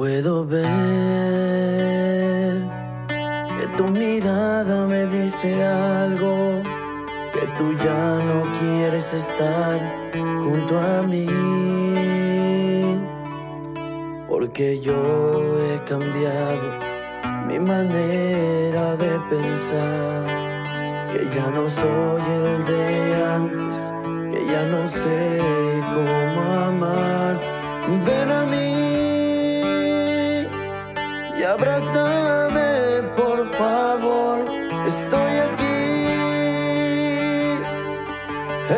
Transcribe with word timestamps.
Puedo 0.00 0.46
ver 0.46 0.66
que 3.58 3.66
tu 3.76 3.84
mirada 3.88 4.86
me 4.86 5.04
dice 5.04 5.62
algo, 5.62 6.62
que 7.34 7.46
tú 7.58 7.74
ya 7.84 8.18
no 8.24 8.42
quieres 8.58 9.12
estar 9.12 9.78
junto 10.14 10.80
a 10.80 11.02
mí, 11.02 11.26
porque 14.26 14.80
yo 14.80 14.96
he 15.66 15.84
cambiado 15.84 16.78
mi 17.46 17.58
manera 17.58 18.96
de 18.96 19.20
pensar, 19.28 20.24
que 21.12 21.28
ya 21.36 21.50
no 21.50 21.68
soy 21.68 22.22
el 22.36 22.64
de 22.64 23.24
antes, 23.36 23.92
que 24.30 24.46
ya 24.50 24.64
no 24.64 24.86
sé 24.88 25.42
cómo 25.92 26.40
amar. 26.68 27.38
Ven 28.06 28.30
a 28.30 28.44
mí 28.46 28.69
abrázame, 31.50 33.02
por 33.16 33.46
favor. 33.58 34.44
Estoy 34.86 35.32
aquí 35.38 35.70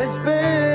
esperando 0.03 0.72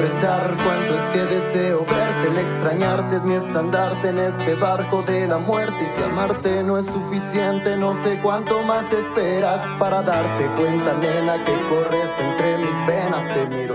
expresar 0.00 0.56
cuánto 0.64 0.94
es 0.94 1.10
que 1.10 1.34
deseo 1.34 1.84
verte. 1.84 2.28
El 2.28 2.38
extrañarte 2.38 3.16
es 3.16 3.24
mi 3.24 3.34
estandarte 3.34 4.08
en 4.08 4.18
este 4.18 4.54
barco 4.54 5.02
de 5.02 5.28
la 5.28 5.38
muerte. 5.38 5.76
Y 5.84 5.88
si 5.88 6.02
amarte 6.02 6.62
no 6.62 6.78
es 6.78 6.86
suficiente, 6.86 7.76
no 7.76 7.92
sé 7.92 8.18
cuánto 8.22 8.62
más 8.62 8.92
esperas 8.92 9.60
para 9.78 10.02
darte 10.02 10.46
cuenta, 10.56 10.94
nena, 10.94 11.44
que 11.44 11.52
corres 11.68 12.18
entre 12.18 12.58
mis 12.58 12.86
venas. 12.86 13.28
Te 13.34 13.46
miro, 13.54 13.74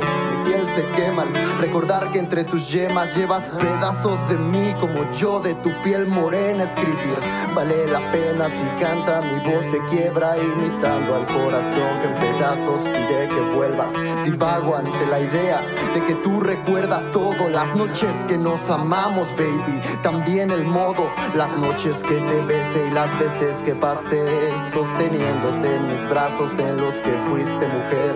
se 0.76 0.84
quema. 0.96 1.22
al 1.22 1.30
Recordar 1.60 2.12
que 2.12 2.20
entre 2.20 2.44
tus 2.44 2.70
yemas 2.70 3.16
llevas 3.16 3.54
pedazos 3.54 4.18
de 4.28 4.38
mí, 4.38 4.74
como 4.80 5.10
yo 5.14 5.40
de 5.40 5.54
tu 5.56 5.72
piel 5.84 6.06
morena. 6.08 6.64
Escribir 6.64 7.18
vale 7.56 7.88
la 7.88 8.00
pena 8.12 8.50
si 8.50 8.84
canta, 8.84 9.22
mi 9.22 9.40
voz 9.50 9.64
se 9.72 9.80
quiebra, 9.86 10.36
imitando 10.38 11.16
al 11.16 11.26
corazón 11.28 12.00
que 12.02 12.08
en 12.08 12.16
pedazos 12.16 12.82
pide 12.82 13.28
que 13.30 13.56
vuelvas. 13.56 13.94
Divago 14.26 14.76
ante 14.76 15.06
la 15.10 15.20
idea 15.22 15.62
de 15.94 16.02
que 16.02 16.16
tú 16.16 16.42
recuerdas 16.42 17.10
todo, 17.12 17.50
las 17.50 17.74
noches 17.76 18.26
que 18.28 18.38
nos 18.38 18.70
amamos, 18.70 19.30
baby. 19.38 19.80
También 20.04 20.52
el 20.52 20.66
modo, 20.66 21.10
las 21.36 21.56
noches 21.58 22.04
que 22.04 22.16
te 22.16 22.42
besé 22.42 22.88
y 22.88 22.92
las 22.92 23.18
veces 23.18 23.62
que 23.64 23.76
pasé 23.76 24.26
sosteniéndote 24.74 25.76
en 25.76 25.88
mis 25.88 26.10
brazos 26.10 26.60
en 26.60 26.76
los 26.78 26.96
que 26.96 27.12
fuiste 27.30 27.66
mujer. 27.68 28.16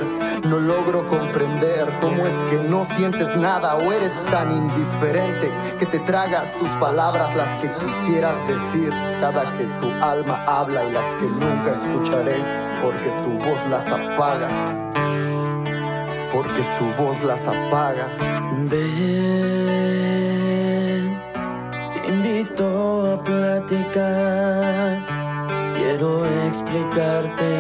No 0.50 0.60
logro 0.60 1.08
comprender 1.08 1.88
cómo 2.02 2.26
es 2.26 2.36
que 2.50 2.58
no 2.58 2.84
sientes 2.84 3.36
nada 3.38 3.76
o 3.76 3.92
eres 3.92 4.14
tan 4.32 4.52
indiferente 4.52 5.52
que 5.78 5.86
te 5.86 6.00
tragas 6.00 6.56
tus 6.56 6.70
palabras, 6.72 7.36
las 7.36 7.56
que 7.56 7.72
quisieras 7.72 8.48
decir, 8.48 8.92
cada 9.22 9.44
que 9.58 9.66
tu 9.82 9.92
alma 10.04 10.44
habla 10.48 10.84
y 10.86 10.92
las 10.92 11.14
que 11.16 11.26
nunca 11.26 11.72
escucharé, 11.72 12.38
porque 12.82 13.10
tu 13.24 13.50
voz 13.50 13.68
las 13.70 13.90
apaga 13.92 14.48
porque 16.32 16.64
tu 16.78 16.86
voz 17.02 17.24
las 17.24 17.48
apaga. 17.48 18.08
Ven, 18.70 18.80
te 21.94 22.08
invito 22.08 23.14
a 23.14 23.24
platicar. 23.24 25.00
Quiero 25.76 26.26
explicarte 26.48 27.52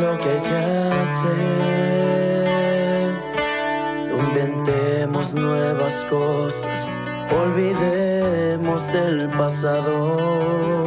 lo 0.00 0.18
que 0.18 0.30
hay 0.30 0.40
que 0.40 0.56
hacer. 1.00 2.07
Cosas, 6.04 6.90
olvidemos 7.30 8.94
el 8.94 9.28
pasado 9.30 10.84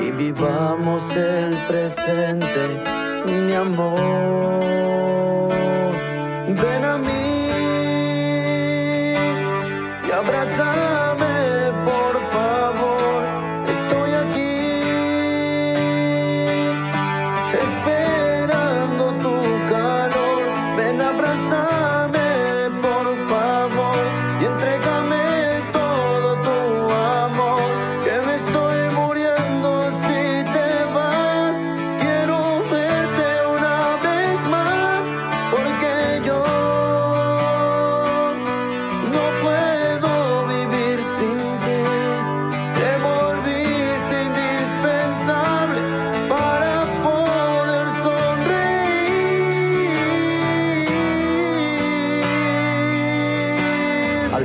y 0.00 0.10
vivamos 0.10 1.04
el 1.16 1.56
presente, 1.68 2.82
mi 3.26 3.52
amor. 3.54 5.50
Ven 6.48 6.84
a 6.84 6.98
mí 6.98 7.50
y 10.06 10.10
abrázame, 10.12 10.89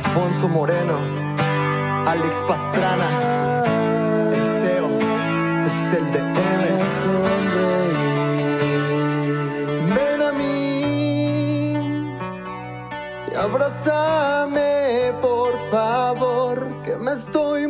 Alfonso 0.06 0.48
Moreno, 0.48 0.98
Alex 2.06 2.44
Pastrana, 2.48 3.64
el 4.34 4.46
CEO 4.62 4.90
es 5.66 5.94
el 5.98 6.12
de 6.12 6.20
M. 6.20 6.34
Ven 9.96 10.22
a 10.22 10.32
mí 10.32 11.74
y 13.32 13.36
abrázame, 13.36 15.14
por 15.22 15.54
favor, 15.72 16.68
que 16.84 16.96
me 16.98 17.12
estoy 17.12 17.68